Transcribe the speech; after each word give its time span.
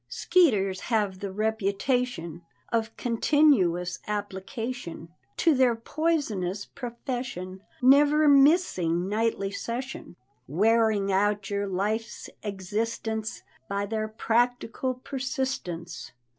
Skeeters 0.09 0.79
have 0.89 1.19
the 1.19 1.31
reputation 1.31 2.41
Of 2.71 2.97
continuous 2.97 3.99
application 4.07 5.09
To 5.37 5.53
their 5.53 5.75
poisonous 5.75 6.65
profession; 6.65 7.61
Never 7.83 8.27
missing 8.27 9.07
nightly 9.07 9.51
session, 9.51 10.15
Wearing 10.47 11.11
out 11.11 11.51
your 11.51 11.67
life's 11.67 12.31
existence 12.41 13.43
By 13.69 13.85
their 13.85 14.07
practical 14.07 14.95
persistence. 14.95 16.13